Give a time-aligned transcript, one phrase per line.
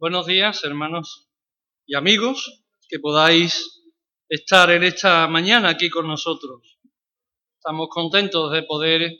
[0.00, 1.28] Buenos días, hermanos
[1.84, 3.82] y amigos, que podáis
[4.30, 6.78] estar en esta mañana aquí con nosotros.
[7.58, 9.12] Estamos contentos de poder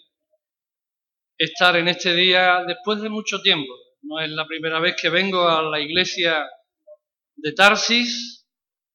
[1.37, 3.75] estar en este día después de mucho tiempo.
[4.01, 6.49] No es la primera vez que vengo a la iglesia
[7.37, 8.49] de Tarsis,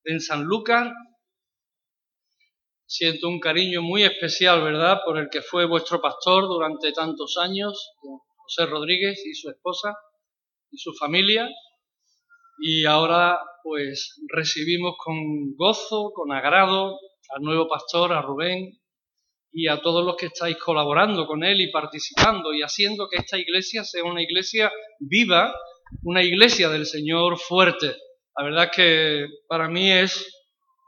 [0.06, 0.92] en Sanlúcar.
[2.88, 7.92] Siento un cariño muy especial, ¿verdad?, por el que fue vuestro pastor durante tantos años,
[8.02, 9.94] José Rodríguez y su esposa
[10.72, 11.48] y su familia
[12.58, 17.00] y ahora pues recibimos con gozo, con agrado
[17.30, 18.80] al nuevo pastor, a Rubén
[19.52, 23.38] y a todos los que estáis colaborando con él y participando y haciendo que esta
[23.38, 25.54] iglesia sea una iglesia viva,
[26.04, 27.96] una iglesia del Señor fuerte.
[28.38, 30.32] La verdad que para mí es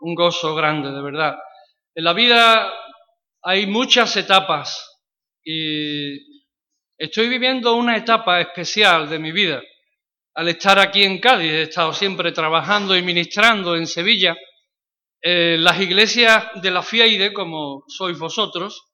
[0.02, 1.38] un gozo grande, de verdad.
[1.95, 2.72] En la vida
[3.42, 5.02] hay muchas etapas
[5.44, 6.44] y
[6.98, 9.64] estoy viviendo una etapa especial de mi vida
[10.38, 14.38] al estar aquí en Cádiz, he estado siempre trabajando y ministrando en Sevilla,
[15.20, 18.86] eh, las iglesias de la FIAIDE, como sois vosotros,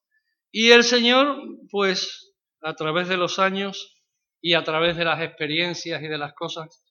[0.50, 1.36] y el Señor,
[1.70, 2.32] pues,
[2.62, 3.94] a través de los años
[4.40, 6.82] y a través de las experiencias y de las cosas,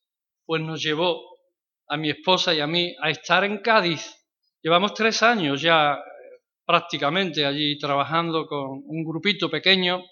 [0.45, 1.19] pues nos llevó
[1.87, 4.05] a mi esposa y a mí a estar en Cádiz.
[4.61, 5.97] Llevamos tres años ya
[6.63, 10.03] prácticamente allí trabajando con un grupito pequeño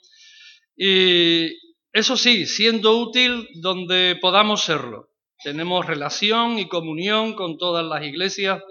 [0.75, 1.47] y
[1.93, 5.09] eso sí, siendo útil donde podamos serlo.
[5.43, 8.61] Tenemos relación y comunión con todas las iglesias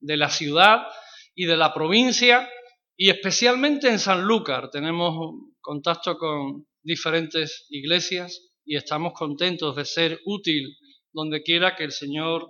[0.00, 0.86] de, la ciudad
[1.34, 2.48] y de la provincia
[2.96, 5.14] y especialmente en Sanlúcar tenemos
[5.60, 10.76] contacto con diferentes iglesias y estamos contentos de ser útil
[11.12, 12.48] donde quiera que el Señor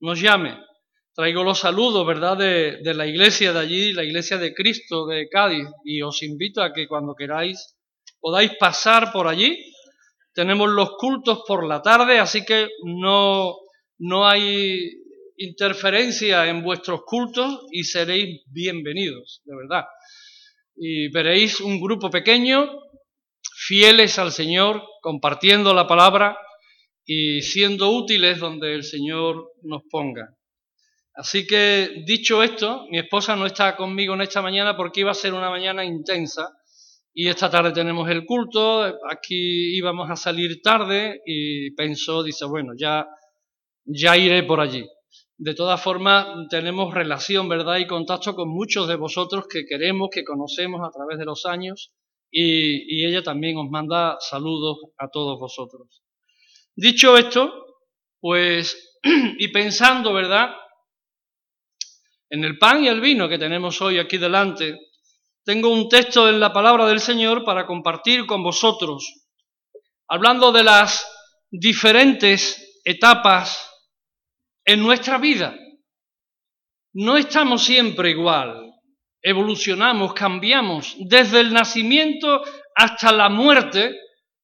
[0.00, 0.58] nos llame.
[1.14, 5.28] Traigo los saludos, ¿verdad?, de, de la iglesia de allí, la iglesia de Cristo de
[5.28, 7.77] Cádiz, y os invito a que cuando queráis
[8.20, 9.56] podáis pasar por allí.
[10.34, 13.56] Tenemos los cultos por la tarde, así que no,
[13.98, 14.90] no hay
[15.36, 19.84] interferencia en vuestros cultos y seréis bienvenidos, de verdad.
[20.76, 22.70] Y veréis un grupo pequeño,
[23.66, 26.38] fieles al Señor, compartiendo la palabra
[27.04, 30.28] y siendo útiles donde el Señor nos ponga.
[31.14, 35.14] Así que, dicho esto, mi esposa no está conmigo en esta mañana porque iba a
[35.14, 36.57] ser una mañana intensa
[37.20, 42.74] y esta tarde tenemos el culto, aquí íbamos a salir tarde y pensó, dice, bueno,
[42.78, 43.08] ya,
[43.84, 44.88] ya iré por allí.
[45.36, 47.78] De todas formas, tenemos relación, ¿verdad?
[47.78, 51.92] Y contacto con muchos de vosotros que queremos, que conocemos a través de los años
[52.30, 56.04] y, y ella también os manda saludos a todos vosotros.
[56.76, 57.52] Dicho esto,
[58.20, 59.00] pues,
[59.40, 60.50] y pensando, ¿verdad?
[62.30, 64.78] En el pan y el vino que tenemos hoy aquí delante,
[65.48, 69.24] tengo un texto en la palabra del Señor para compartir con vosotros,
[70.06, 71.10] hablando de las
[71.50, 73.66] diferentes etapas
[74.66, 75.56] en nuestra vida.
[76.92, 78.74] No estamos siempre igual,
[79.22, 80.94] evolucionamos, cambiamos.
[80.98, 82.42] Desde el nacimiento
[82.74, 83.96] hasta la muerte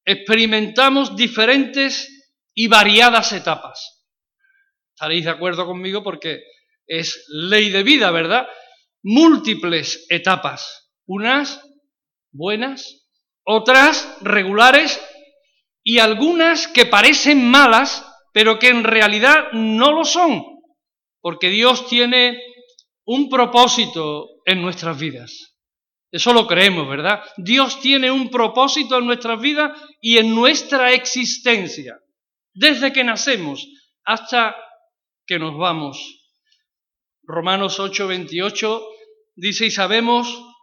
[0.03, 4.07] experimentamos diferentes y variadas etapas.
[4.95, 6.41] Estaréis de acuerdo conmigo porque
[6.87, 8.47] es ley de vida, ¿verdad?
[9.03, 11.61] Múltiples etapas unas
[12.31, 13.07] buenas,
[13.45, 15.01] otras regulares
[15.83, 20.43] y algunas que parecen malas, pero que en realidad no lo son,
[21.21, 22.41] porque Dios tiene
[23.05, 25.55] un propósito en nuestras vidas.
[26.11, 27.23] Eso lo creemos, ¿verdad?
[27.37, 31.99] Dios tiene un propósito en nuestras vidas y en nuestra existencia,
[32.53, 33.67] desde que nacemos
[34.03, 34.55] hasta
[35.27, 35.97] que nos vamos.
[37.23, 38.81] Romanos 8:28
[39.35, 40.54] dice, y sabemos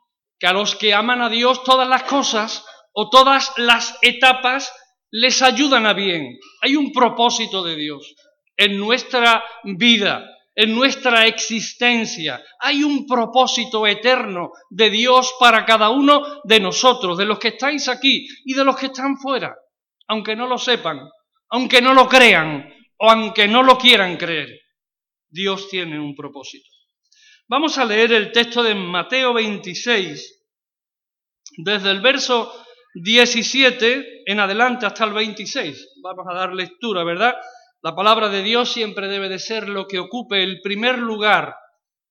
[0.42, 4.72] que a los que aman a Dios todas las cosas o todas las etapas
[5.12, 6.36] les ayudan a bien.
[6.62, 8.12] Hay un propósito de Dios
[8.56, 12.42] en nuestra vida, en nuestra existencia.
[12.58, 17.86] Hay un propósito eterno de Dios para cada uno de nosotros, de los que estáis
[17.86, 19.54] aquí y de los que están fuera,
[20.08, 21.08] aunque no lo sepan,
[21.50, 24.48] aunque no lo crean o aunque no lo quieran creer.
[25.30, 26.68] Dios tiene un propósito.
[27.48, 30.41] Vamos a leer el texto de Mateo 26,
[31.56, 32.52] desde el verso
[32.94, 36.00] 17 en adelante hasta el 26.
[36.02, 37.34] Vamos a dar lectura, ¿verdad?
[37.82, 41.56] La palabra de Dios siempre debe de ser lo que ocupe el primer lugar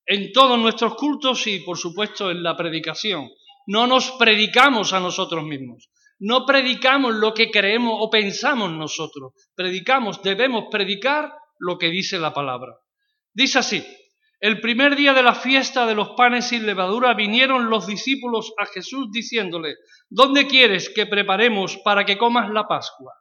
[0.06, 3.30] en todos nuestros cultos y, por supuesto, en la predicación.
[3.68, 5.90] No nos predicamos a nosotros mismos.
[6.20, 9.34] No predicamos lo que creemos o pensamos nosotros.
[9.56, 12.76] Predicamos, debemos predicar lo que dice la palabra.
[13.34, 13.84] Dice así,
[14.42, 18.66] el primer día de la fiesta de los panes sin levadura vinieron los discípulos a
[18.66, 19.76] Jesús diciéndole,
[20.10, 23.14] ¿dónde quieres que preparemos para que comas la Pascua?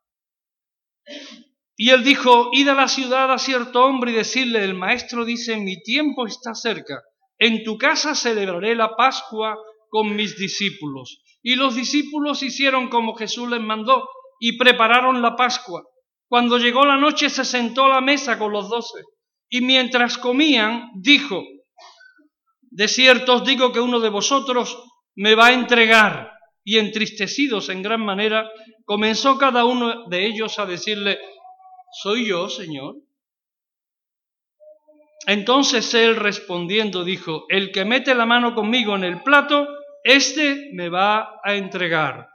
[1.76, 5.58] Y él dijo, id a la ciudad a cierto hombre y decirle, el maestro dice,
[5.58, 7.02] mi tiempo está cerca,
[7.38, 9.58] en tu casa celebraré la Pascua
[9.90, 11.22] con mis discípulos.
[11.42, 14.08] Y los discípulos hicieron como Jesús les mandó
[14.40, 15.82] y prepararon la Pascua.
[16.28, 19.02] Cuando llegó la noche se sentó a la mesa con los doce
[19.50, 21.42] y mientras comían dijo,
[22.70, 24.78] de cierto os digo que uno de vosotros
[25.16, 26.32] me va a entregar.
[26.62, 28.48] Y entristecidos en gran manera,
[28.84, 31.18] comenzó cada uno de ellos a decirle,
[31.90, 32.96] ¿soy yo, Señor?
[35.26, 39.66] Entonces él respondiendo dijo, el que mete la mano conmigo en el plato,
[40.04, 42.28] éste me va a entregar.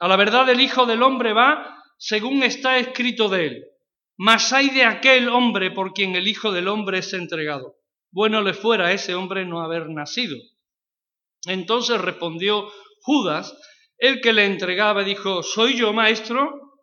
[0.00, 3.64] A la verdad el Hijo del Hombre va según está escrito de él.
[4.16, 7.76] Mas hay de aquel hombre por quien el Hijo del Hombre es entregado.
[8.10, 10.36] Bueno le fuera a ese hombre no haber nacido.
[11.46, 12.70] Entonces respondió
[13.00, 13.56] Judas,
[13.98, 16.78] el que le entregaba, dijo, ¿soy yo maestro?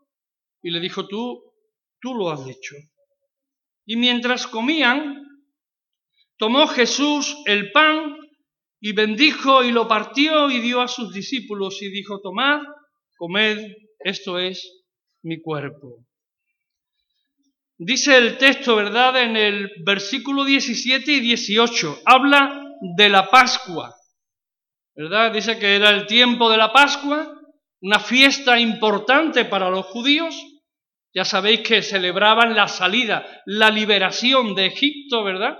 [0.61, 1.53] Y le dijo, tú,
[2.01, 2.75] tú lo has dicho.
[3.85, 5.25] Y mientras comían,
[6.37, 8.17] tomó Jesús el pan
[8.81, 12.61] y bendijo y lo partió y dio a sus discípulos y dijo, tomad,
[13.17, 13.59] comed,
[13.99, 14.85] esto es
[15.23, 16.05] mi cuerpo.
[17.81, 19.21] Dice el texto, ¿verdad?
[19.21, 22.61] En el versículo 17 y 18, habla
[22.97, 23.95] de la Pascua,
[24.93, 25.31] ¿verdad?
[25.31, 27.39] Dice que era el tiempo de la Pascua,
[27.81, 30.35] una fiesta importante para los judíos.
[31.13, 35.57] Ya sabéis que celebraban la salida, la liberación de Egipto, ¿verdad?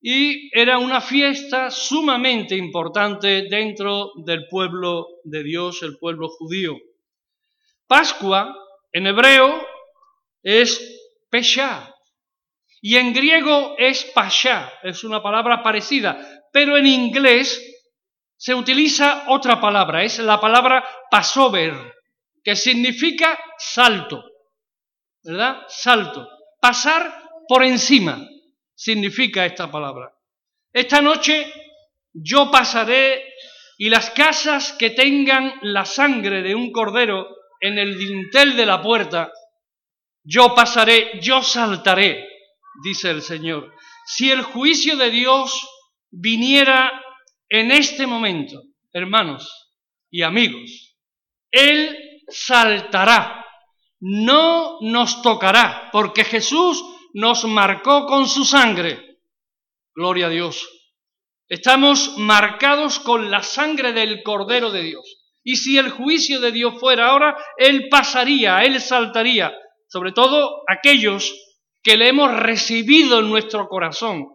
[0.00, 6.76] Y era una fiesta sumamente importante dentro del pueblo de Dios, el pueblo judío.
[7.88, 8.54] Pascua,
[8.92, 9.66] en hebreo,
[10.44, 10.95] es
[12.80, 17.62] Y en griego es pasha, es una palabra parecida, pero en inglés
[18.36, 21.74] se utiliza otra palabra, es la palabra passover,
[22.44, 24.22] que significa salto,
[25.22, 25.62] ¿verdad?
[25.68, 26.28] Salto.
[26.60, 28.18] Pasar por encima
[28.74, 30.12] significa esta palabra.
[30.72, 31.52] Esta noche
[32.12, 33.24] yo pasaré
[33.78, 37.28] y las casas que tengan la sangre de un cordero
[37.60, 39.32] en el dintel de la puerta,
[40.26, 42.28] yo pasaré, yo saltaré,
[42.82, 43.72] dice el Señor.
[44.06, 45.68] Si el juicio de Dios
[46.10, 47.00] viniera
[47.48, 48.60] en este momento,
[48.92, 49.48] hermanos
[50.10, 50.96] y amigos,
[51.52, 51.96] Él
[52.28, 53.46] saltará,
[54.00, 56.84] no nos tocará, porque Jesús
[57.14, 59.20] nos marcó con su sangre.
[59.94, 60.68] Gloria a Dios.
[61.48, 65.22] Estamos marcados con la sangre del Cordero de Dios.
[65.44, 69.54] Y si el juicio de Dios fuera ahora, Él pasaría, Él saltaría,
[69.88, 71.34] sobre todo aquellos
[71.82, 74.26] que le hemos recibido en nuestro corazón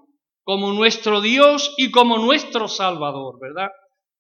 [0.43, 3.69] como nuestro Dios y como nuestro Salvador, ¿verdad?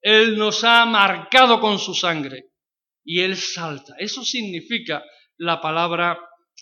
[0.01, 2.45] Él nos ha marcado con su sangre
[3.03, 3.95] y Él salta.
[3.97, 5.03] Eso significa
[5.37, 6.19] la palabra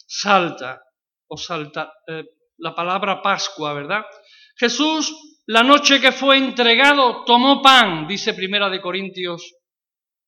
[0.08, 0.82] salta
[1.28, 2.24] o salta, eh,
[2.58, 4.04] la palabra Pascua, ¿verdad?
[4.58, 9.56] Jesús, la noche que fue entregado, tomó pan, dice Primera de Corintios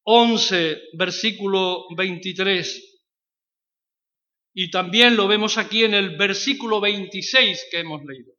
[0.03, 2.90] 11, versículo 23.
[4.53, 8.33] Y también lo vemos aquí en el versículo 26 que hemos leído.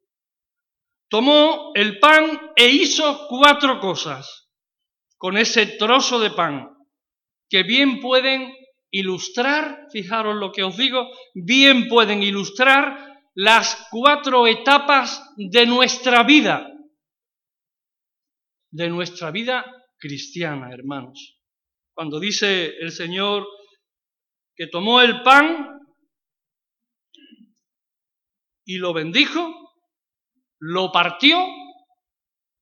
[1.08, 4.48] Tomó el pan e hizo cuatro cosas
[5.16, 6.68] con ese trozo de pan
[7.48, 8.54] que bien pueden
[8.90, 16.70] ilustrar, fijaros lo que os digo, bien pueden ilustrar las cuatro etapas de nuestra vida,
[18.70, 19.64] de nuestra vida
[19.98, 21.38] cristiana, hermanos.
[21.94, 23.46] Cuando dice el Señor
[24.56, 25.78] que tomó el pan
[28.64, 29.52] y lo bendijo,
[30.58, 31.38] lo partió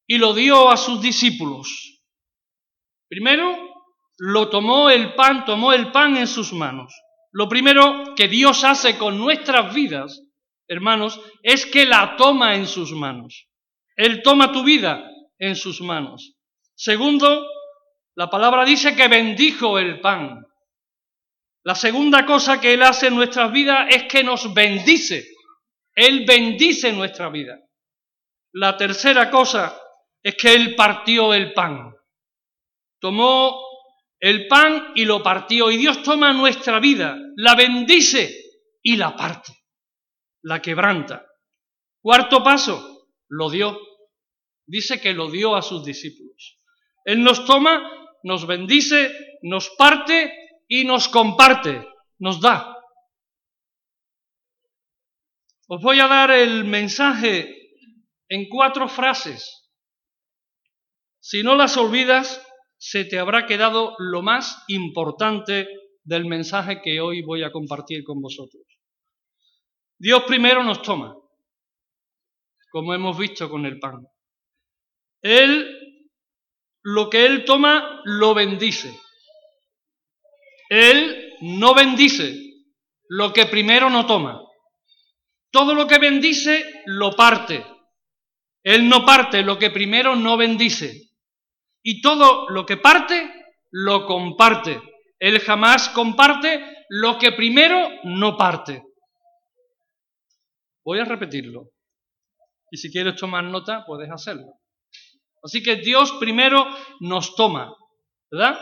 [0.06, 2.02] y lo dio a sus discípulos.
[3.08, 3.56] Primero,
[4.18, 6.94] lo tomó el pan, tomó el pan en sus manos.
[7.32, 10.22] Lo primero que Dios hace con nuestras vidas,
[10.68, 13.48] hermanos, es que la toma en sus manos.
[13.96, 16.34] Él toma tu vida en sus manos.
[16.74, 17.46] Segundo,
[18.14, 20.44] la palabra dice que bendijo el pan.
[21.62, 25.26] La segunda cosa que Él hace en nuestras vidas es que nos bendice.
[26.00, 27.58] Él bendice nuestra vida.
[28.52, 29.78] La tercera cosa
[30.22, 31.94] es que Él partió el pan.
[32.98, 33.60] Tomó
[34.18, 35.70] el pan y lo partió.
[35.70, 38.34] Y Dios toma nuestra vida, la bendice
[38.82, 39.52] y la parte,
[40.42, 41.26] la quebranta.
[42.00, 43.78] Cuarto paso, lo dio.
[44.66, 46.60] Dice que lo dio a sus discípulos.
[47.04, 50.32] Él nos toma nos bendice, nos parte
[50.68, 51.86] y nos comparte,
[52.18, 52.76] nos da.
[55.72, 57.56] Os voy a dar el mensaje
[58.28, 59.70] en cuatro frases.
[61.20, 62.44] Si no las olvidas,
[62.76, 65.68] se te habrá quedado lo más importante
[66.02, 68.64] del mensaje que hoy voy a compartir con vosotros.
[69.96, 71.14] Dios primero nos toma,
[72.72, 74.04] como hemos visto con el pan.
[75.22, 76.10] Él,
[76.82, 78.92] lo que Él toma, lo bendice.
[80.68, 82.34] Él no bendice
[83.08, 84.49] lo que primero no toma.
[85.50, 87.64] Todo lo que bendice, lo parte.
[88.62, 91.10] Él no parte lo que primero no bendice.
[91.82, 93.32] Y todo lo que parte,
[93.70, 94.80] lo comparte.
[95.18, 98.82] Él jamás comparte lo que primero no parte.
[100.84, 101.70] Voy a repetirlo.
[102.70, 104.60] Y si quieres tomar nota, puedes hacerlo.
[105.42, 106.64] Así que Dios primero
[107.00, 107.74] nos toma,
[108.30, 108.58] ¿verdad?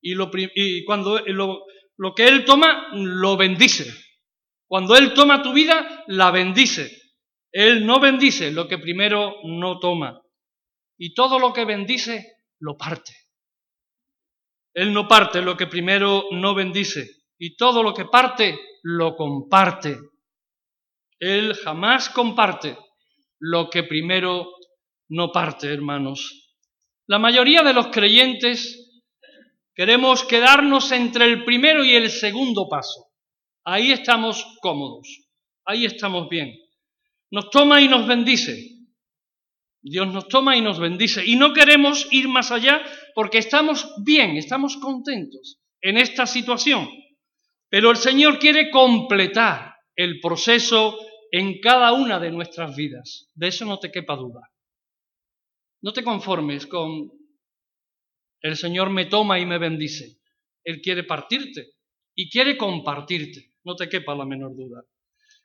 [0.00, 0.30] Y, lo,
[0.86, 4.09] cuando lo que Él toma, lo bendice.
[4.70, 6.96] Cuando Él toma tu vida, la bendice.
[7.50, 10.22] Él no bendice lo que primero no toma.
[10.96, 13.12] Y todo lo que bendice, lo parte.
[14.72, 17.24] Él no parte lo que primero no bendice.
[17.36, 19.98] Y todo lo que parte, lo comparte.
[21.18, 22.78] Él jamás comparte
[23.40, 24.52] lo que primero
[25.08, 26.54] no parte, hermanos.
[27.08, 29.02] La mayoría de los creyentes
[29.74, 33.09] queremos quedarnos entre el primero y el segundo paso.
[33.64, 35.28] Ahí estamos cómodos,
[35.64, 36.54] ahí estamos bien.
[37.30, 38.80] Nos toma y nos bendice.
[39.82, 41.24] Dios nos toma y nos bendice.
[41.24, 42.82] Y no queremos ir más allá
[43.14, 46.88] porque estamos bien, estamos contentos en esta situación.
[47.68, 50.98] Pero el Señor quiere completar el proceso
[51.30, 53.30] en cada una de nuestras vidas.
[53.34, 54.50] De eso no te quepa duda.
[55.82, 57.10] No te conformes con
[58.42, 60.18] el Señor me toma y me bendice.
[60.64, 61.74] Él quiere partirte
[62.14, 63.49] y quiere compartirte.
[63.64, 64.82] No te quepa la menor duda.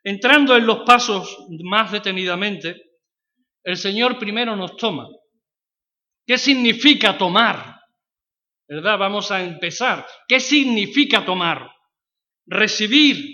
[0.04, 2.76] Entrando en los pasos más detenidamente,
[3.64, 5.08] el Señor primero nos toma.
[6.26, 7.80] ¿Qué significa tomar?
[8.68, 8.98] ¿Verdad?
[8.98, 10.06] Vamos a empezar.
[10.28, 11.70] ¿Qué significa tomar?
[12.46, 13.26] Recibir,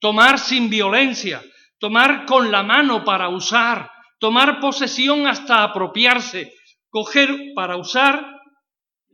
[0.00, 1.42] tomar sin violencia,
[1.78, 6.52] tomar con la mano para usar, tomar posesión hasta apropiarse,
[6.90, 8.24] coger para usar,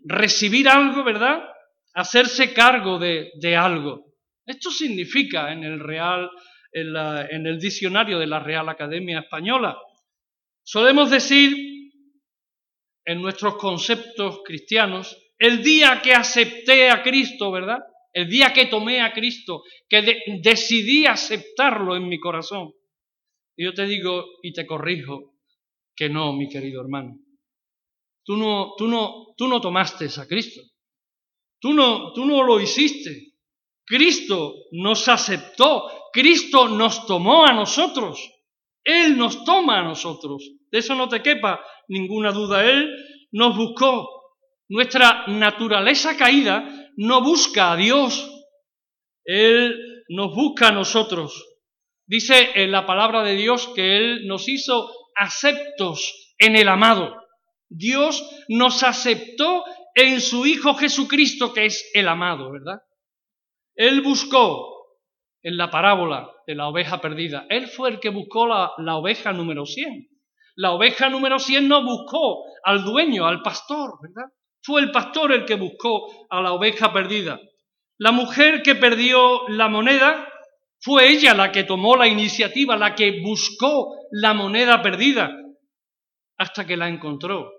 [0.04, 1.42] recibir algo, ¿verdad?
[1.94, 4.13] Hacerse cargo de, algo.
[4.46, 6.30] Esto significa en el Real,
[6.72, 9.78] en, el diccionario de la Real Academia Española.
[10.62, 11.56] Solemos decir
[13.06, 17.80] en nuestros conceptos cristianos, el día que acepté a Cristo, ¿verdad?
[18.12, 22.72] El día que tomé a Cristo, que decidí aceptarlo en mi corazón.
[23.56, 25.34] Y yo te digo y te corrijo
[25.94, 27.18] que no, mi querido hermano.
[28.24, 30.62] Tú no, tú no, tú no tomaste a Cristo.
[31.60, 33.33] Tú no, tú no lo hiciste.
[33.86, 35.84] Cristo nos aceptó.
[36.12, 38.30] Cristo nos tomó a nosotros.
[38.82, 40.42] Él nos toma a nosotros.
[40.70, 42.64] De eso no te quepa ninguna duda.
[42.64, 42.90] Él
[43.32, 44.08] nos buscó.
[44.68, 48.30] Nuestra naturaleza caída no busca a Dios.
[49.24, 51.44] Él nos busca a nosotros.
[52.06, 57.14] Dice en la palabra de Dios que Él nos hizo aceptos en el amado.
[57.68, 59.64] Dios nos aceptó
[59.94, 62.80] en su Hijo Jesucristo, que es el amado, ¿verdad?
[63.74, 64.74] Él buscó
[65.42, 69.32] en la parábola de la oveja perdida, Él fue el que buscó la, la oveja
[69.32, 70.08] número 100.
[70.56, 74.30] La oveja número 100 no buscó al dueño, al pastor, ¿verdad?
[74.62, 77.40] Fue el pastor el que buscó a la oveja perdida.
[77.98, 80.28] La mujer que perdió la moneda
[80.80, 85.30] fue ella la que tomó la iniciativa, la que buscó la moneda perdida
[86.38, 87.50] hasta que la encontró.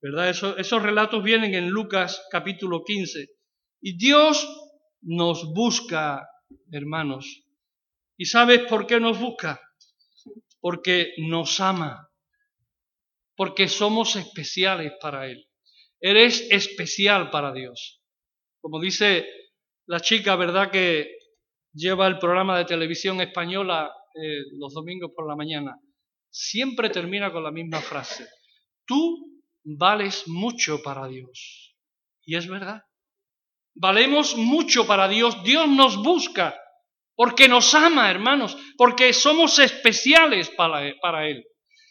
[0.00, 0.28] ¿Verdad?
[0.30, 3.26] esos relatos vienen en Lucas capítulo 15.
[3.80, 4.46] Y Dios
[5.02, 6.28] nos busca,
[6.72, 7.44] hermanos.
[8.16, 9.60] ¿Y sabes por qué nos busca?
[10.60, 12.08] Porque nos ama.
[13.36, 15.48] Porque somos especiales para Él.
[16.00, 18.02] Eres especial para Dios.
[18.60, 19.26] Como dice
[19.86, 20.70] la chica, ¿verdad?
[20.70, 21.18] Que
[21.72, 25.78] lleva el programa de televisión española eh, los domingos por la mañana,
[26.30, 28.26] siempre termina con la misma frase.
[28.84, 31.76] Tú vales mucho para Dios.
[32.24, 32.82] Y es verdad.
[33.80, 35.42] Valemos mucho para Dios.
[35.44, 36.58] Dios nos busca
[37.14, 41.44] porque nos ama, hermanos, porque somos especiales para, para Él.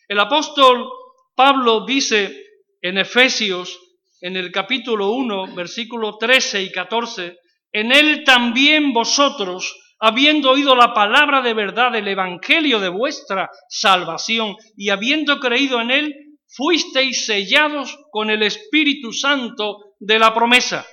[0.08, 0.90] El apóstol
[1.36, 2.46] Pablo dice
[2.82, 3.80] en Efesios,
[4.22, 7.38] en el capítulo 1, versículos 13 y 14,
[7.72, 14.56] en él también vosotros, habiendo oído la palabra de verdad del Evangelio de vuestra salvación
[14.76, 16.16] y habiendo creído en él,
[16.48, 20.88] fuisteis sellados con el Espíritu Santo de la promesa,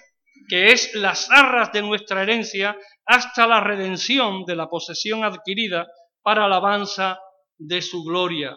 [0.55, 5.89] que es las arras de nuestra herencia hasta la redención de la posesión adquirida
[6.23, 7.19] para alabanza
[7.59, 8.57] de su gloria.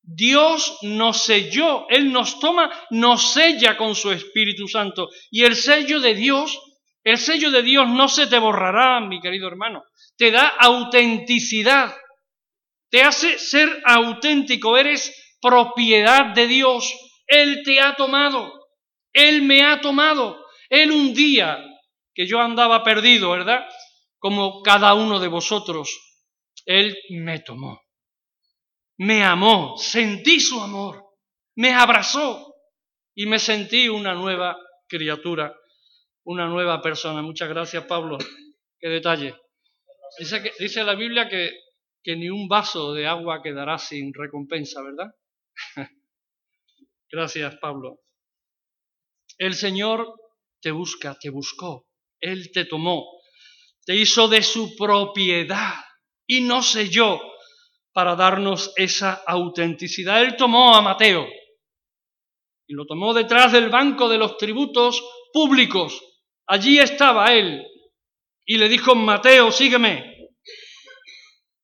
[0.00, 5.08] Dios nos selló, Él nos toma, nos sella con su Espíritu Santo.
[5.28, 6.56] Y el sello de Dios
[7.02, 9.82] El sello de Dios no se te borrará, mi querido hermano.
[10.16, 11.96] Te da autenticidad.
[12.90, 14.76] Te hace ser auténtico.
[14.76, 16.94] Eres propiedad de Dios.
[17.26, 18.52] Él te ha tomado.
[19.12, 20.41] Él me ha tomado.
[20.72, 21.62] Él un día
[22.14, 23.68] que yo andaba perdido, ¿verdad?
[24.18, 26.18] Como cada uno de vosotros.
[26.64, 27.82] Él me tomó.
[28.96, 29.76] Me amó.
[29.76, 31.04] Sentí su amor.
[31.56, 32.54] Me abrazó.
[33.14, 34.56] Y me sentí una nueva
[34.88, 35.54] criatura
[36.24, 37.22] una nueva persona.
[37.22, 38.18] Muchas gracias, Pablo.
[38.78, 39.34] Qué detalle.
[40.18, 41.50] Dice, que, dice la Biblia que,
[42.02, 45.14] que ni un vaso de agua quedará sin recompensa, ¿verdad?
[47.10, 48.00] gracias, Pablo.
[49.38, 50.14] El Señor
[50.62, 51.88] te busca, te buscó.
[52.20, 53.04] Él te tomó,
[53.84, 55.74] te hizo de su propiedad
[56.26, 57.20] y no sé yo
[57.92, 60.22] para darnos esa autenticidad.
[60.22, 61.26] Él tomó a Mateo
[62.66, 65.02] y lo tomó detrás del banco de los tributos
[65.32, 66.00] públicos
[66.46, 67.66] Allí estaba él
[68.44, 70.16] y le dijo, Mateo, sígueme.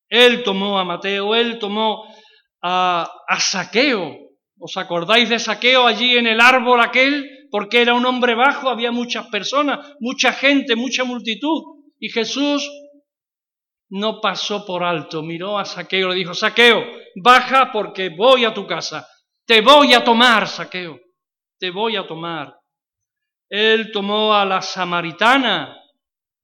[0.08, 2.04] Él tomó a Mateo, él tomó
[2.62, 4.16] a, a Saqueo.
[4.58, 7.28] ¿Os acordáis de Saqueo allí en el árbol aquel?
[7.50, 11.62] Porque era un hombre bajo, había muchas personas, mucha gente, mucha multitud.
[11.98, 12.68] Y Jesús
[13.90, 16.84] no pasó por alto, miró a Saqueo, le dijo, Saqueo,
[17.22, 19.08] baja porque voy a tu casa.
[19.46, 20.98] Te voy a tomar, Saqueo,
[21.58, 22.54] te voy a tomar.
[23.48, 25.74] Él tomó a la samaritana,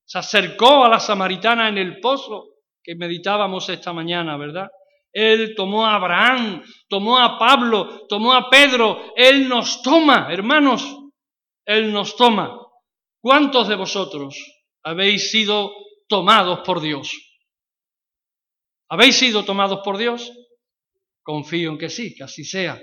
[0.07, 2.47] se acercó a la samaritana en el pozo
[2.83, 4.69] que meditábamos esta mañana, ¿verdad?
[5.15, 9.15] Él tomó a Abraham, tomó a Pablo, tomó a Pedro.
[9.17, 10.85] Él nos toma, hermanos,
[11.65, 12.61] Él nos toma.
[13.23, 14.37] ¿Cuántos de vosotros
[14.83, 15.73] habéis sido
[16.09, 17.11] tomados por Dios?
[18.91, 20.31] ¿Habéis sido tomados por Dios?
[21.23, 22.79] Confío en que sí, que así sea.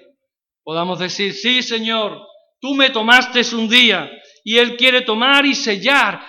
[0.64, 2.26] Podamos decir, sí, Señor,
[2.62, 4.10] Tú me tomaste un día
[4.44, 6.22] y Él quiere tomar y sellar.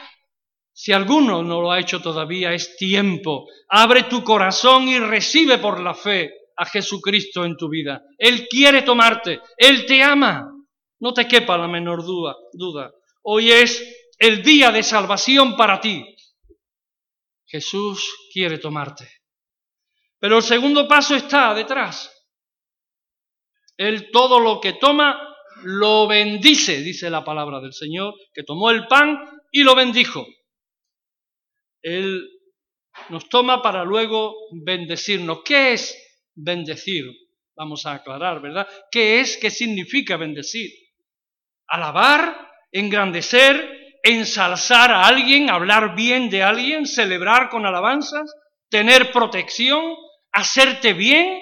[0.72, 3.46] Si alguno no lo ha hecho todavía, es tiempo.
[3.68, 8.02] Abre tu corazón y recibe por la fe a Jesucristo en tu vida.
[8.18, 10.48] Él quiere tomarte, Él te ama.
[11.00, 12.36] No te quepa la menor duda.
[12.52, 12.92] duda.
[13.22, 13.82] Hoy es
[14.18, 16.04] el día de salvación para ti.
[17.44, 19.10] Jesús quiere tomarte.
[20.18, 22.10] Pero el segundo paso está detrás.
[23.76, 25.20] Él todo lo que toma
[25.64, 29.18] lo bendice, dice la palabra del Señor, que tomó el pan
[29.50, 30.24] y lo bendijo.
[31.82, 32.28] Él
[33.08, 35.40] nos toma para luego bendecirnos.
[35.44, 35.96] ¿Qué es
[36.34, 37.04] bendecir?
[37.56, 38.66] Vamos a aclarar, ¿verdad?
[38.90, 39.36] ¿Qué es?
[39.36, 40.70] ¿Qué significa bendecir?
[41.66, 48.32] Alabar, engrandecer, ensalzar a alguien, hablar bien de alguien, celebrar con alabanzas,
[48.68, 49.94] tener protección,
[50.32, 51.40] hacerte bien.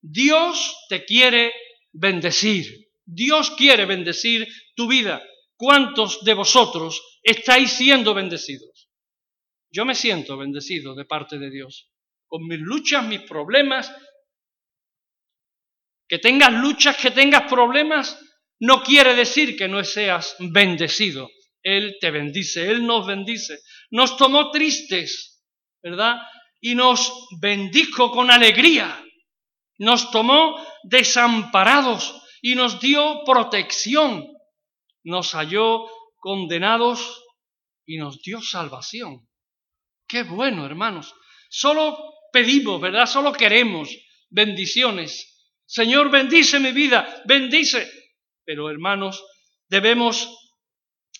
[0.00, 1.52] Dios te quiere
[1.92, 2.66] bendecir.
[3.04, 5.22] Dios quiere bendecir tu vida.
[5.56, 8.69] ¿Cuántos de vosotros estáis siendo bendecidos?
[9.70, 11.90] Yo me siento bendecido de parte de Dios.
[12.26, 13.94] Con mis luchas, mis problemas.
[16.08, 18.18] Que tengas luchas, que tengas problemas,
[18.60, 21.30] no quiere decir que no seas bendecido.
[21.62, 23.60] Él te bendice, Él nos bendice.
[23.90, 25.44] Nos tomó tristes,
[25.82, 26.20] ¿verdad?
[26.60, 29.02] Y nos bendijo con alegría.
[29.78, 34.26] Nos tomó desamparados y nos dio protección,
[35.04, 35.86] nos halló
[36.18, 37.24] condenados
[37.86, 39.29] y nos dio salvación.
[40.10, 41.14] Qué bueno, hermanos.
[41.48, 41.96] Solo
[42.32, 43.06] pedimos, ¿verdad?
[43.06, 43.88] Solo queremos
[44.28, 45.40] bendiciones.
[45.64, 47.88] Señor, bendice mi vida, bendice.
[48.44, 49.24] Pero, hermanos,
[49.68, 50.28] debemos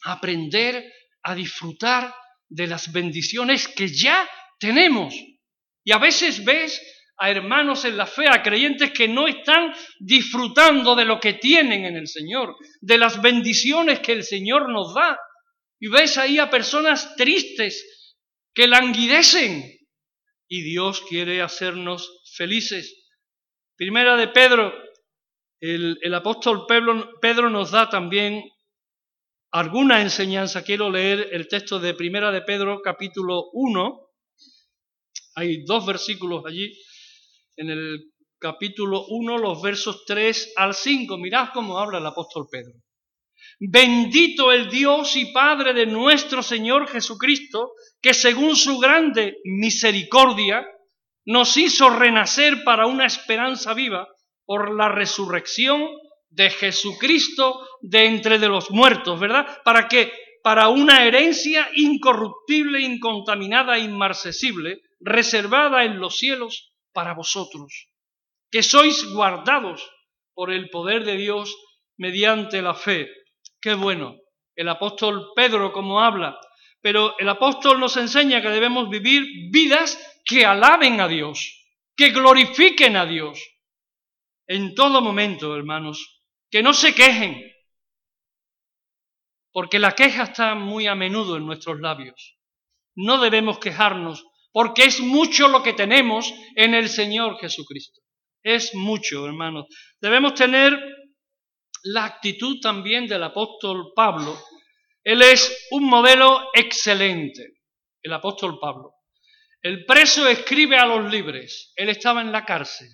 [0.03, 2.13] aprender a disfrutar
[2.49, 5.15] de las bendiciones que ya tenemos.
[5.85, 6.83] Y a veces ves
[7.17, 11.85] a hermanos en la fe, a creyentes que no están disfrutando de lo que tienen
[11.85, 15.17] en el Señor, de las bendiciones que el Señor nos da.
[15.79, 18.00] Y ves ahí a personas tristes
[18.55, 19.79] que languidecen.
[20.49, 23.09] Y Dios quiere hacernos felices.
[23.77, 24.73] Primera de Pedro,
[25.61, 28.43] el, el apóstol Pedro, Pedro nos da también
[29.53, 30.65] alguna enseñanza.
[30.65, 34.09] Quiero leer el texto de Primera de Pedro, capítulo 1.
[35.37, 36.73] Hay dos versículos allí
[37.57, 41.17] en el capítulo 1, los versos 3 al 5.
[41.19, 42.73] Mirad cómo habla el apóstol Pedro.
[43.59, 50.67] Bendito el Dios y Padre de nuestro Señor Jesucristo, que según su grande misericordia
[51.27, 54.09] nos hizo renacer para una esperanza viva
[54.47, 55.89] por la resurrección
[56.31, 59.61] de Jesucristo de entre de los muertos, ¿verdad?
[59.65, 67.89] Para que para una herencia incorruptible, incontaminada, inmarcesible, reservada en los cielos para vosotros,
[68.51, 69.89] que sois guardados
[70.35, 71.55] por el poder de Dios
[71.97, 73.09] mediante la fe.
[73.61, 74.17] Qué bueno.
[74.57, 76.39] El apóstol Pedro, como habla,
[76.83, 82.97] Pero el apóstol nos enseña que debemos vivir vidas que alaben a Dios, que glorifiquen
[82.97, 83.39] a Dios
[84.47, 87.41] en todo momento, hermanos, que no se quejen,
[89.53, 92.37] porque la queja está muy a menudo en nuestros labios.
[92.97, 98.01] No debemos quejarnos, porque es mucho lo que tenemos en el Señor Jesucristo.
[98.43, 99.67] Es mucho, hermanos.
[100.01, 100.79] Debemos tener
[101.85, 104.39] la actitud también del apóstol Pablo.
[105.03, 107.61] Él es un modelo excelente,
[108.03, 108.95] el apóstol Pablo.
[109.63, 112.89] El preso escribe a los libres, él estaba en la cárcel,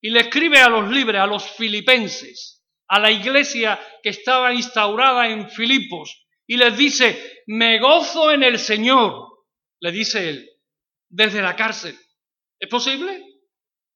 [0.00, 5.28] y le escribe a los libres, a los filipenses, a la iglesia que estaba instaurada
[5.28, 9.44] en Filipos, y les dice, me gozo en el Señor,
[9.80, 10.48] le dice él,
[11.08, 11.96] desde la cárcel.
[12.58, 13.24] ¿Es posible?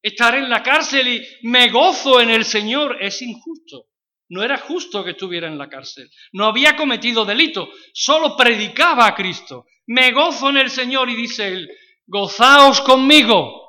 [0.02, 3.91] Estar en la cárcel y me gozo en el Señor es injusto.
[4.32, 6.10] No era justo que estuviera en la cárcel.
[6.32, 9.66] No había cometido delito, solo predicaba a Cristo.
[9.88, 11.68] Me gozo en el Señor y dice él,
[12.06, 13.68] gozaos conmigo,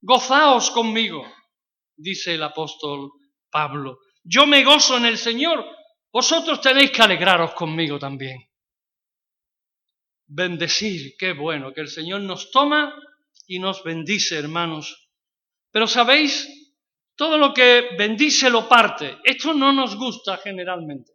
[0.00, 1.30] gozaos conmigo,
[1.94, 3.10] dice el apóstol
[3.50, 3.98] Pablo.
[4.24, 5.62] Yo me gozo en el Señor,
[6.10, 8.48] vosotros tenéis que alegraros conmigo también.
[10.26, 12.94] Bendecir, qué bueno, que el Señor nos toma
[13.46, 15.10] y nos bendice, hermanos.
[15.70, 16.48] Pero sabéis,
[17.18, 19.18] todo lo que bendice lo parte.
[19.24, 21.12] Esto no nos gusta generalmente.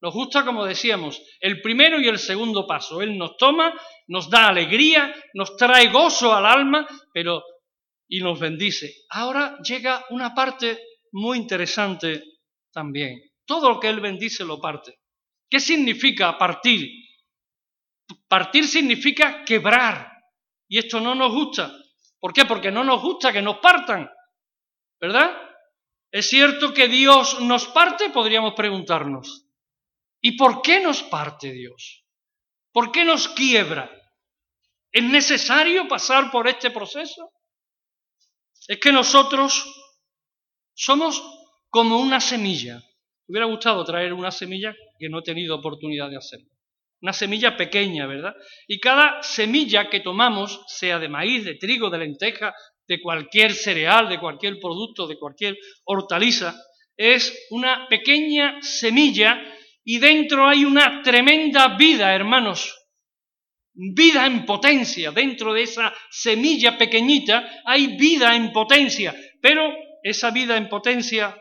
[0.00, 3.02] Nos gusta, como decíamos, el primero y el segundo paso.
[3.02, 3.74] Él nos toma,
[4.06, 7.42] nos da alegría, nos trae gozo al alma, pero
[8.08, 8.94] y nos bendice.
[9.10, 12.22] Ahora llega una parte muy interesante
[12.72, 13.20] también.
[13.44, 15.00] Todo lo que Él bendice lo parte.
[15.50, 16.88] ¿Qué significa partir?
[18.28, 20.12] Partir significa quebrar.
[20.68, 21.72] Y esto no nos gusta.
[22.20, 22.44] ¿Por qué?
[22.44, 24.08] Porque no nos gusta que nos partan.
[25.00, 25.36] ¿Verdad?
[26.10, 28.10] ¿Es cierto que Dios nos parte?
[28.10, 29.46] Podríamos preguntarnos.
[30.20, 32.04] ¿Y por qué nos parte Dios?
[32.72, 33.90] ¿Por qué nos quiebra?
[34.90, 37.30] ¿Es necesario pasar por este proceso?
[38.66, 39.64] Es que nosotros
[40.74, 41.22] somos
[41.68, 42.76] como una semilla.
[43.26, 46.48] Me hubiera gustado traer una semilla que no he tenido oportunidad de hacerlo.
[47.00, 48.34] Una semilla pequeña, ¿verdad?
[48.66, 52.52] Y cada semilla que tomamos, sea de maíz, de trigo, de lenteja,
[52.88, 56.56] de cualquier cereal, de cualquier producto, de cualquier hortaliza,
[56.96, 59.40] es una pequeña semilla
[59.84, 62.74] y dentro hay una tremenda vida, hermanos.
[63.74, 65.12] Vida en potencia.
[65.12, 69.14] Dentro de esa semilla pequeñita hay vida en potencia.
[69.40, 69.72] Pero
[70.02, 71.36] esa vida en potencia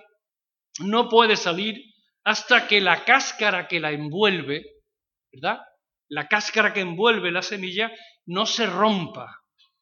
[0.80, 1.82] no puede salir
[2.24, 4.64] hasta que la cáscara que la envuelve,
[5.32, 5.60] ¿verdad?
[6.10, 7.92] La cáscara que envuelve la semilla
[8.28, 9.37] no se rompa.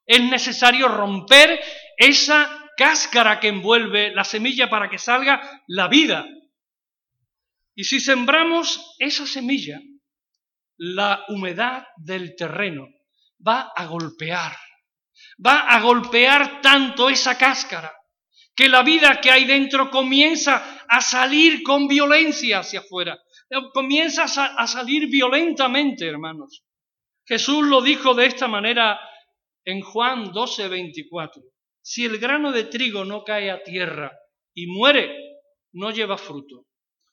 [0.05, 1.59] Es necesario romper
[1.97, 6.25] esa cáscara que envuelve la semilla para que salga la vida.
[7.73, 9.79] Y si sembramos esa semilla,
[10.77, 12.87] la humedad del terreno
[13.45, 14.55] va a golpear,
[15.45, 17.93] va a golpear tanto esa cáscara
[18.55, 23.19] que la vida que hay dentro comienza a salir con violencia hacia afuera,
[23.73, 26.63] comienza a salir violentamente, hermanos.
[27.25, 28.99] Jesús lo dijo de esta manera
[29.65, 31.41] en Juan 12, 24.
[31.81, 34.11] Si el grano de trigo no cae a tierra
[34.53, 35.15] y muere,
[35.73, 36.65] no lleva fruto.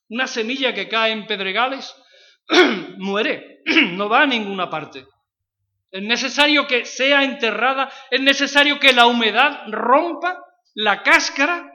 [0.09, 1.95] Una semilla que cae en pedregales
[2.97, 3.61] muere,
[3.91, 5.05] no va a ninguna parte.
[5.91, 11.71] Es necesario que sea enterrada, es necesario que la humedad rompa la cáscara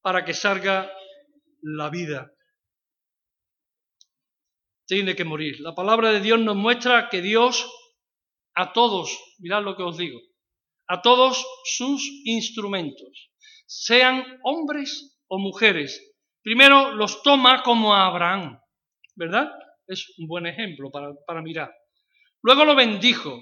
[0.00, 0.90] para que salga
[1.62, 2.32] la vida.
[4.86, 5.60] Tiene que morir.
[5.60, 7.70] La palabra de Dios nos muestra que Dios
[8.54, 10.20] a todos, mirad lo que os digo,
[10.88, 13.30] a todos sus instrumentos,
[13.66, 16.14] sean hombres o mujeres.
[16.42, 18.60] Primero los toma como a Abraham,
[19.14, 19.50] ¿verdad?
[19.86, 21.72] Es un buen ejemplo para, para mirar.
[22.42, 23.40] Luego lo bendijo.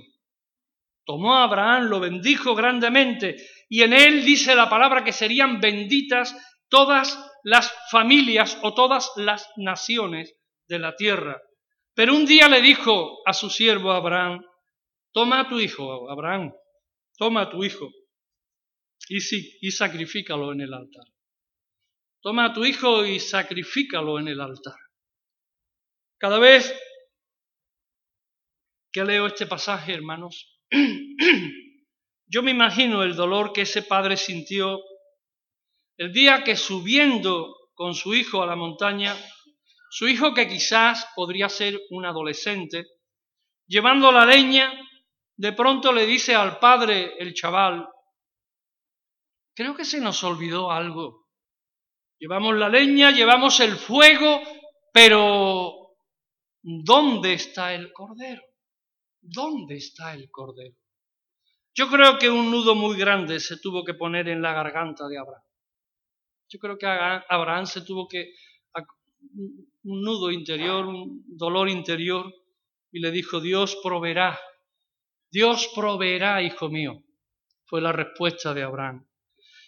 [1.04, 3.36] Tomó a Abraham, lo bendijo grandemente
[3.68, 6.36] y en él dice la palabra que serían benditas
[6.68, 10.34] todas las familias o todas las naciones
[10.68, 11.40] de la tierra.
[11.94, 14.44] Pero un día le dijo a su siervo Abraham,
[15.12, 16.52] Toma a tu hijo, Abraham,
[17.16, 17.90] toma a tu hijo
[19.08, 19.18] y,
[19.60, 21.04] y sacrifícalo en el altar.
[22.20, 24.76] Toma a tu hijo y sacrifícalo en el altar.
[26.18, 26.74] Cada vez
[28.92, 30.58] que leo este pasaje, hermanos,
[32.26, 34.80] yo me imagino el dolor que ese padre sintió
[35.96, 39.16] el día que subiendo con su hijo a la montaña,
[39.90, 42.86] su hijo que quizás podría ser un adolescente,
[43.66, 44.72] llevando la leña,
[45.38, 47.88] de pronto le dice al padre el chaval,
[49.54, 51.28] creo que se nos olvidó algo.
[52.18, 54.42] Llevamos la leña, llevamos el fuego,
[54.92, 55.96] pero
[56.62, 58.42] ¿dónde está el cordero?
[59.20, 60.76] ¿dónde está el cordero?
[61.74, 65.18] Yo creo que un nudo muy grande se tuvo que poner en la garganta de
[65.18, 65.42] Abraham.
[66.48, 68.32] Yo creo que Abraham se tuvo que
[69.84, 72.32] un nudo interior, un dolor interior,
[72.90, 74.38] y le dijo, Dios proveerá,
[75.30, 77.04] Dios proveerá, hijo mío.
[77.66, 79.06] Fue la respuesta de Abraham.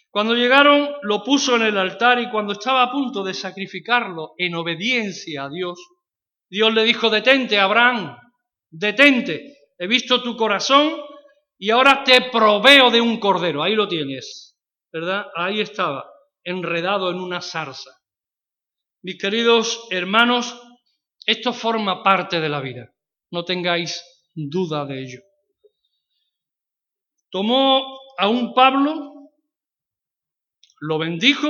[0.09, 4.55] Cuando llegaron, lo puso en el altar y cuando estaba a punto de sacrificarlo en
[4.55, 5.79] obediencia a Dios,
[6.49, 8.17] Dios le dijo, detente, Abraham,
[8.69, 10.97] detente, he visto tu corazón
[11.57, 13.63] y ahora te proveo de un cordero.
[13.63, 14.57] Ahí lo tienes,
[14.91, 15.27] ¿verdad?
[15.33, 16.11] Ahí estaba,
[16.43, 17.91] enredado en una zarza.
[19.03, 20.59] Mis queridos hermanos,
[21.25, 22.93] esto forma parte de la vida,
[23.31, 24.03] no tengáis
[24.35, 25.21] duda de ello.
[27.31, 29.31] Tomó a un Pablo,
[30.81, 31.47] lo bendijo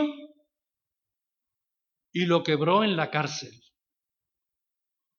[2.13, 3.51] y lo quebró en la cárcel.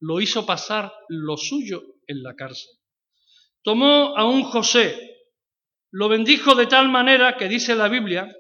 [0.01, 2.71] Lo hizo pasar lo suyo en la cárcel.
[3.63, 4.97] Tomó a un José,
[5.91, 8.33] lo bendijo de tal manera que dice la Biblia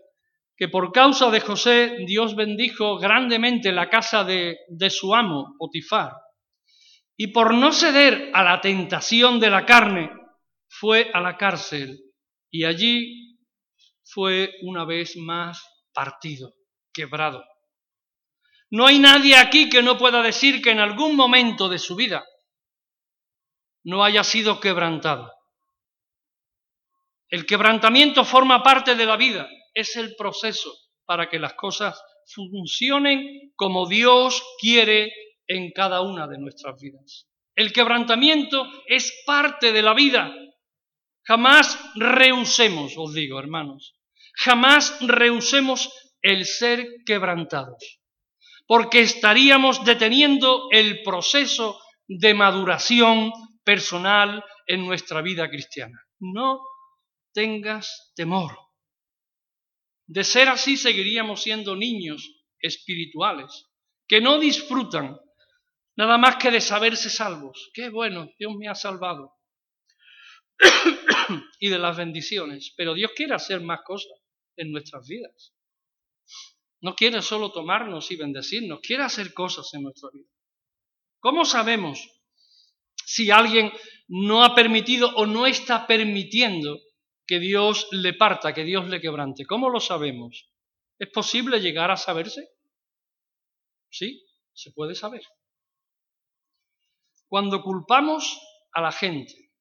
[0.56, 6.12] que por causa de José Dios bendijo grandemente la casa de, de su amo, Potifar,
[7.16, 10.12] y por no ceder a la tentación de la carne,
[10.68, 12.11] fue a la cárcel
[12.52, 13.38] y allí
[14.04, 15.60] fue una vez más
[15.92, 16.54] partido,
[16.92, 17.42] quebrado.
[18.70, 22.24] No hay nadie aquí que no pueda decir que en algún momento de su vida
[23.84, 25.32] no haya sido quebrantado.
[27.28, 30.70] El quebrantamiento forma parte de la vida, es el proceso
[31.06, 35.10] para que las cosas funcionen como Dios quiere
[35.46, 37.28] en cada una de nuestras vidas.
[37.54, 40.34] El quebrantamiento es parte de la vida.
[41.24, 43.94] Jamás rehusemos, os digo, hermanos,
[44.34, 48.00] jamás rehusemos el ser quebrantados,
[48.66, 53.32] porque estaríamos deteniendo el proceso de maduración
[53.64, 56.00] personal en nuestra vida cristiana.
[56.18, 56.60] No
[57.32, 58.58] tengas temor.
[60.06, 63.68] De ser así seguiríamos siendo niños espirituales,
[64.06, 65.18] que no disfrutan
[65.96, 67.70] nada más que de saberse salvos.
[67.74, 69.32] Qué bueno, Dios me ha salvado.
[71.60, 72.72] Y de las bendiciones.
[72.76, 74.12] Pero Dios quiere hacer más cosas
[74.56, 75.54] en nuestras vidas.
[76.80, 80.28] No quiere solo tomarnos y bendecirnos, quiere hacer cosas en nuestra vida.
[81.20, 82.08] ¿Cómo sabemos
[83.04, 83.72] si alguien
[84.08, 86.78] no ha permitido o no está permitiendo
[87.26, 89.46] que Dios le parta, que Dios le quebrante.
[89.46, 90.50] ¿Cómo lo sabemos?
[90.98, 92.48] ¿Es posible llegar a saberse?
[93.88, 95.22] Sí, se puede saber.
[97.26, 98.38] Cuando culpamos
[98.72, 99.51] a la gente,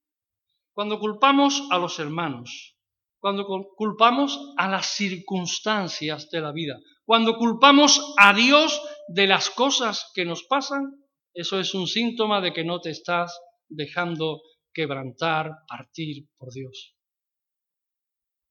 [0.73, 2.77] cuando culpamos a los hermanos,
[3.19, 10.11] cuando culpamos a las circunstancias de la vida, cuando culpamos a Dios de las cosas
[10.13, 14.41] que nos pasan, eso es un síntoma de que no te estás dejando
[14.73, 16.95] quebrantar, partir por Dios.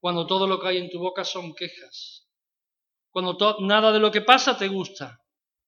[0.01, 2.29] Cuando todo lo que hay en tu boca son quejas,
[3.11, 5.21] cuando nada de lo que pasa te gusta,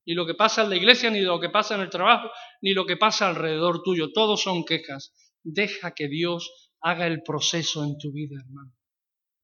[0.07, 2.73] ni lo que pasa en la iglesia, ni lo que pasa en el trabajo, ni
[2.73, 5.13] lo que pasa alrededor tuyo, todos son quejas.
[5.43, 8.73] Deja que Dios haga el proceso en tu vida, hermano.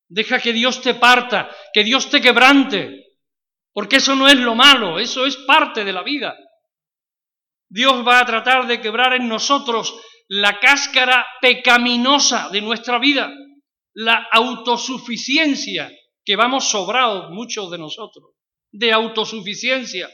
[0.09, 3.19] Deja que Dios te parta, que Dios te quebrante,
[3.73, 6.37] porque eso no es lo malo, eso es parte de la vida.
[7.69, 9.95] Dios va a tratar de quebrar en nosotros
[10.29, 13.31] la cáscara pecaminosa de nuestra vida
[14.01, 15.91] la autosuficiencia,
[16.25, 18.31] que vamos sobrados muchos de nosotros,
[18.71, 20.09] de autosuficiencia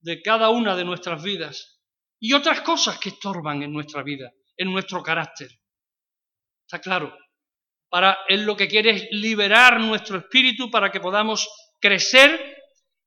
[0.00, 1.80] de cada una de nuestras vidas
[2.20, 5.48] y otras cosas que estorban en nuestra vida, en nuestro carácter.
[6.66, 7.16] Está claro.
[7.88, 11.48] Para él lo que quiere es liberar nuestro espíritu para que podamos
[11.80, 12.56] crecer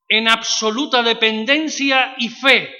[0.07, 2.73] en absoluta dependencia y fe,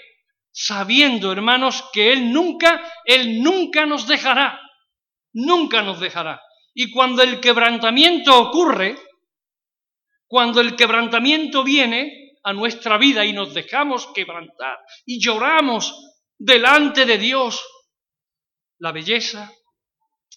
[0.52, 4.60] sabiendo, hermanos, que él nunca, él nunca nos dejará,
[5.34, 6.42] nunca nos dejará.
[6.74, 8.98] Y cuando el quebrantamiento ocurre,
[10.28, 15.94] cuando el quebrantamiento viene a nuestra vida y nos dejamos quebrantar y lloramos
[16.38, 17.64] delante de Dios,
[18.80, 19.52] la belleza,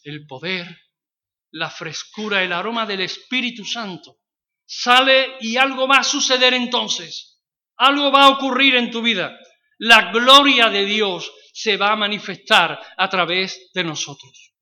[0.05, 0.67] el poder,
[1.53, 4.19] la frescura, el aroma del Espíritu Santo.
[4.65, 7.43] Sale y algo va a suceder entonces,
[7.77, 9.39] algo va a ocurrir en tu vida.
[9.79, 14.55] La gloria de Dios se va a manifestar a través de nosotros.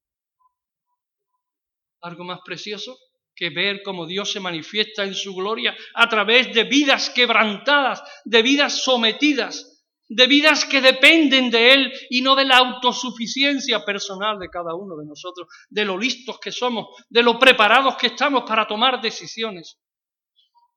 [2.03, 2.99] Algo más precioso
[3.35, 8.43] que ver cómo Dios se manifiesta en su gloria a través de vidas quebrantadas, de
[8.43, 9.80] vidas sometidas,
[10.11, 14.97] de vidas que dependen de Él y no de la autosuficiencia personal de cada uno
[14.97, 19.79] de nosotros, de lo listos que somos, de lo preparados que estamos para tomar decisiones.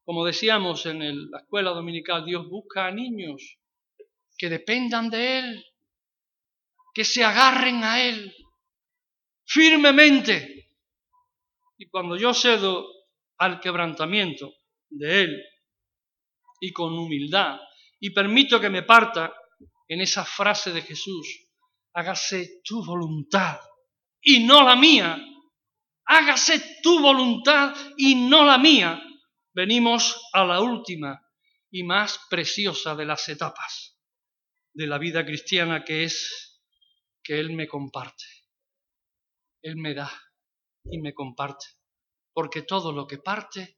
[0.06, 3.58] Como decíamos en la escuela dominical, Dios busca a niños
[4.38, 5.66] que dependan de Él,
[6.94, 8.36] que se agarren a Él,
[9.46, 10.70] firmemente.
[11.80, 12.86] Y cuando yo cedo
[13.40, 14.54] al quebrantamiento
[14.90, 15.44] de Él
[16.62, 17.60] y con humildad
[18.04, 19.34] y permito que me parta
[19.88, 21.48] en esa frase de Jesús,
[21.94, 23.62] hágase tu voluntad
[24.22, 25.18] y no la mía,
[26.04, 29.02] hágase tu voluntad y no la mía,
[29.54, 31.18] venimos a la última
[31.72, 33.98] y más preciosa de las etapas
[34.74, 36.62] de la vida cristiana que es
[37.24, 38.26] que Él me comparte.
[39.62, 40.12] Él me da
[40.84, 41.68] y me comparte.
[42.34, 43.78] Porque todo lo que parte,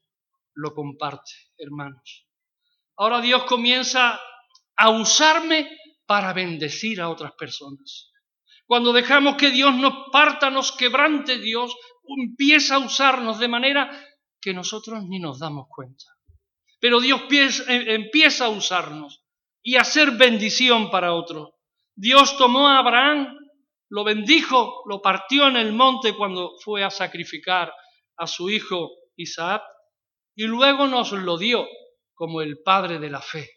[0.56, 2.25] lo comparte, hermanos.
[2.98, 4.20] Ahora Dios comienza
[4.78, 5.70] a usarme
[6.06, 8.12] para bendecir a otras personas.
[8.66, 11.76] Cuando dejamos que Dios nos parta, nos quebrante, Dios
[12.18, 13.90] empieza a usarnos de manera
[14.42, 16.06] que nosotros ni nos damos cuenta.
[16.80, 17.22] Pero Dios
[17.68, 19.24] eh, empieza a usarnos
[19.62, 21.50] y a hacer bendición para otros.
[21.96, 23.38] Dios tomó a Abraham,
[23.90, 27.74] lo bendijo, lo partió en el monte cuando fue a sacrificar
[28.18, 29.64] a su hijo Isaac
[30.36, 31.66] y luego nos lo dio
[32.15, 33.49] como el padre de la fe.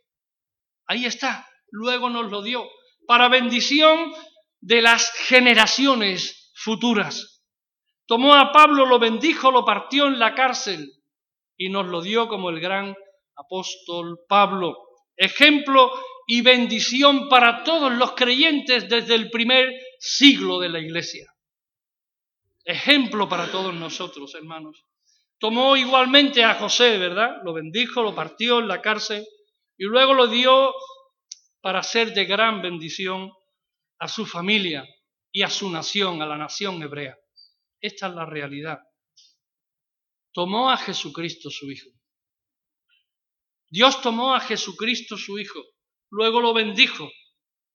[0.87, 2.69] Ahí está, luego nos lo dio
[3.07, 4.13] para bendición
[4.61, 7.45] de las generaciones futuras.
[8.07, 10.93] Tomó a Pablo, lo bendijo, lo partió en la cárcel
[11.57, 12.95] y nos lo dio como el gran
[13.37, 14.77] apóstol Pablo.
[15.17, 15.91] Ejemplo
[16.27, 21.27] y bendición para todos los creyentes desde el primer siglo de la iglesia.
[22.65, 24.85] Ejemplo para todos nosotros, hermanos.
[25.39, 27.37] Tomó igualmente a José, ¿verdad?
[27.45, 29.25] Lo bendijo, lo partió en la cárcel
[29.77, 30.75] y luego lo dio
[31.61, 33.31] para ser de gran bendición
[34.01, 34.85] a su familia
[35.31, 37.17] y a su nación, a la nación hebrea.
[37.81, 38.81] Esta es la realidad.
[40.33, 41.91] Tomó a Jesucristo su Hijo.
[43.71, 45.63] Dios tomó a Jesucristo su Hijo,
[46.11, 47.11] luego lo bendijo,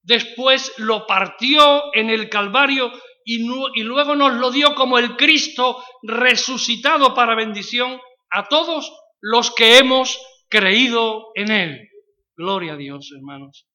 [0.02, 2.92] después lo partió en el Calvario
[3.26, 3.40] y,
[3.84, 10.20] luego nos lo dio como el Cristo resucitado para bendición a todos los que hemos
[10.50, 11.90] creído en Él.
[12.36, 13.68] Gloria a Dios, hermanos.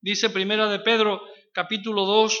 [0.00, 2.40] Dice Primera de Pedro capítulo 2,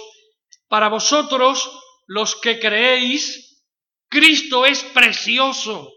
[0.68, 1.70] para vosotros
[2.06, 3.64] los que creéis,
[4.08, 5.92] Cristo es precioso.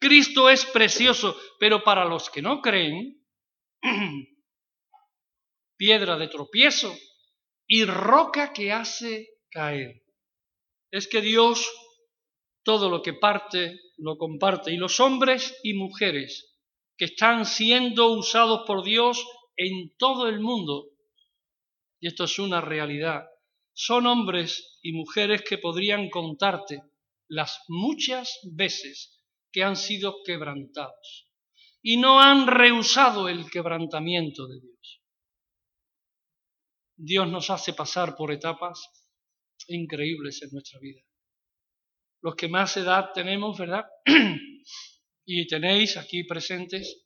[0.00, 3.24] Cristo es precioso, pero para los que no creen,
[5.76, 6.96] piedra de tropiezo
[7.66, 10.02] y roca que hace caer.
[10.90, 11.70] Es que Dios
[12.64, 16.56] todo lo que parte lo comparte y los hombres y mujeres
[16.96, 19.24] que están siendo usados por Dios
[19.56, 20.92] en todo el mundo
[22.02, 23.28] y esto es una realidad,
[23.72, 26.82] son hombres y mujeres que podrían contarte
[27.28, 31.28] las muchas veces que han sido quebrantados
[31.80, 35.00] y no han rehusado el quebrantamiento de Dios.
[36.96, 38.90] Dios nos hace pasar por etapas
[39.72, 41.00] increíbles en nuestra vida.
[42.20, 43.84] Los que más edad tenemos, ¿verdad?
[45.24, 47.04] y tenéis aquí presentes,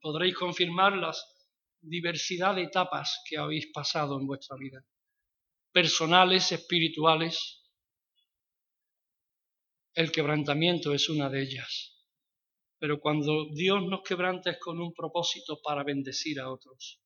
[0.00, 1.34] podréis confirmar las
[1.86, 4.84] diversidad de etapas que habéis pasado en vuestra vida,
[5.72, 7.62] personales, espirituales.
[9.92, 11.90] El quebrantamiento es una de ellas.
[12.78, 17.00] Pero cuando Dios nos quebranta es con un propósito para bendecir a otros.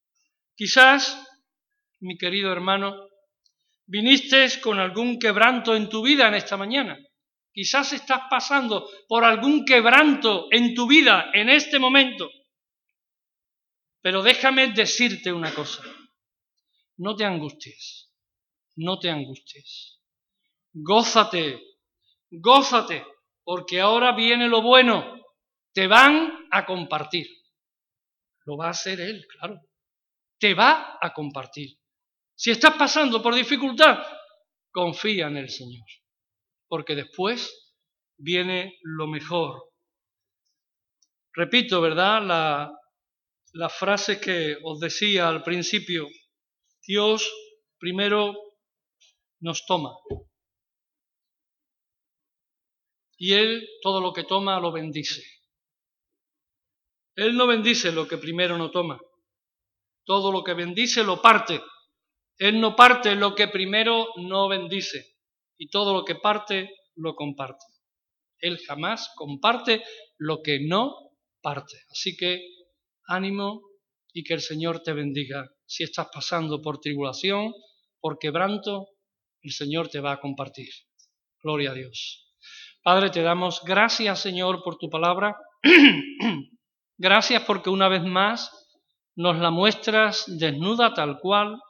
[0.55, 1.17] Quizás,
[2.01, 3.09] mi querido hermano,
[3.89, 6.97] viniste con algún quebranto en tu vida en esta mañana.
[7.53, 12.31] Quizás estás pasando por algún quebranto en tu vida en este momento.
[14.01, 15.83] Pero déjame decirte una cosa.
[16.99, 18.13] No te angusties,
[18.77, 20.01] no te angusties.
[20.73, 21.61] Gózate,
[22.31, 23.05] gózate,
[23.43, 25.17] porque ahora viene lo bueno.
[25.73, 27.27] Te van a compartir.
[28.45, 29.61] Lo va a hacer Él, claro.
[30.39, 31.79] Te va a compartir.
[32.41, 33.99] Si estás pasando por dificultad,
[34.71, 35.85] confía en el Señor,
[36.69, 37.75] porque después
[38.17, 39.73] viene lo mejor.
[41.33, 42.23] Repito, ¿verdad?
[42.23, 42.73] La,
[43.55, 46.07] la frase que os decía al principio.
[46.87, 47.29] Dios
[47.77, 48.37] primero
[49.41, 49.91] nos toma.
[53.17, 55.25] Y Él todo lo que toma lo bendice.
[57.17, 59.01] Él no bendice lo que primero no toma.
[60.05, 61.61] Todo lo que bendice lo parte.
[62.39, 65.17] Él no parte lo que primero no bendice.
[65.59, 67.67] Y todo lo que parte lo comparte.
[68.39, 69.83] Él jamás comparte
[70.17, 70.95] lo que no
[71.43, 71.77] parte.
[71.91, 72.41] Así que
[73.07, 73.63] ánimo
[74.13, 75.51] y que el Señor te bendiga.
[75.67, 77.53] Si estás pasando por tribulación,
[78.01, 78.87] por quebranto,
[79.43, 80.69] el Señor te va a compartir.
[81.43, 82.29] Gloria a Dios.
[82.83, 85.37] Padre, te damos gracias, Señor, por tu palabra.
[86.97, 88.51] gracias porque una vez más
[89.17, 91.61] nos la muestras desnuda tal cual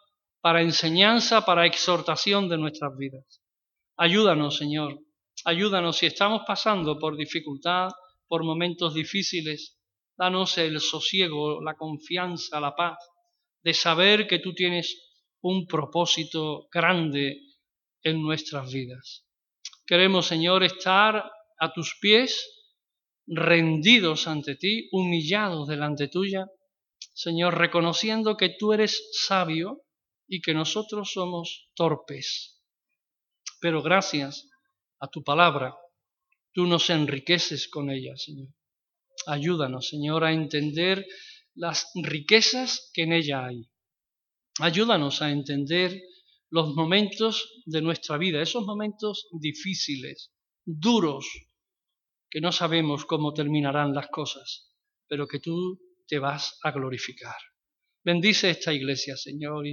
[0.49, 3.43] para enseñanza, para exhortación de nuestras vidas.
[3.99, 4.99] Ayúdanos, Señor.
[5.45, 7.91] Ayúdanos si estamos pasando por dificultad,
[8.27, 9.79] por momentos difíciles.
[10.17, 12.97] Danos el sosiego, la confianza, la paz
[13.63, 14.87] de saber que tú tienes
[15.43, 17.43] un propósito grande
[18.03, 19.27] en nuestras vidas.
[19.87, 21.31] Queremos, Señor, estar
[21.61, 22.73] a tus pies,
[23.27, 26.47] rendidos ante ti, humillados delante tuya,
[27.13, 29.83] Señor, reconociendo que tú eres sabio
[30.29, 32.63] y que nosotros somos torpes.
[33.61, 34.49] Pero gracias
[35.01, 35.75] a tu palabra,
[36.53, 38.49] tú nos enriqueces con ella, Señor.
[39.27, 41.07] Ayúdanos, Señor, a entender
[41.55, 43.69] las riquezas que en ella hay.
[44.61, 46.01] Ayúdanos a entender
[46.51, 50.33] los momentos de nuestra vida, esos momentos difíciles,
[50.65, 51.27] duros,
[52.31, 54.73] que no sabemos cómo terminarán las cosas,
[55.09, 57.37] pero que tú te vas a glorificar.
[58.05, 59.65] Bendice esta iglesia, Señor,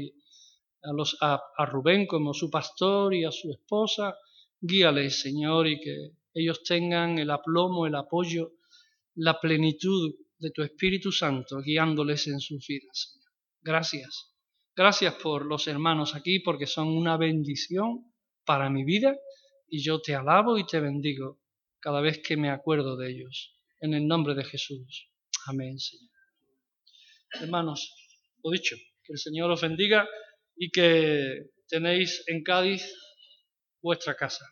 [1.22, 4.16] a, Rubén como su pastor y a su esposa,
[4.60, 8.54] guíales, Señor, y que ellos tengan el aplomo, el apoyo,
[9.16, 13.20] la plenitud de tu Espíritu Santo guiándoles en sus vidas.
[13.62, 14.34] Gracias.
[14.76, 18.14] Gracias por los hermanos aquí porque son una bendición
[18.46, 19.16] para mi vida
[19.68, 21.40] y yo te alabo y te bendigo
[21.80, 23.56] cada vez que me acuerdo de ellos.
[23.80, 25.10] En el nombre de Jesús.
[25.48, 26.10] Amén, Señor.
[27.42, 27.94] Hermanos,
[28.44, 30.08] lo dicho, que el Señor os bendiga
[30.56, 32.84] y que tenéis en Cádiz
[33.82, 34.46] vuestra casa.